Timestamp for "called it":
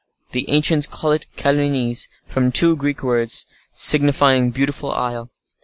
0.87-1.27